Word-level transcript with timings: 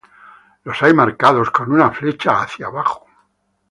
los 0.63 0.81
hay 0.81 0.95
marcados 0.95 1.51
con 1.51 1.71
una 1.71 1.91
flecha 1.91 2.41
hacia 2.41 2.65
abajo 2.65 3.05